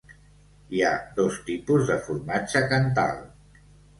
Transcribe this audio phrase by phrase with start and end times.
[0.77, 3.21] Hi ha dos tipus de formatge cantal.